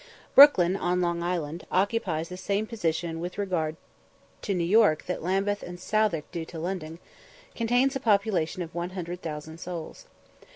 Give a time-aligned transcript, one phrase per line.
[0.33, 3.75] Brooklyn, on Long Island, which occupies the same position with regard
[4.41, 6.97] to New York that Lambeth and Southwark do to London,
[7.53, 10.07] contains a population of 100,000 souls.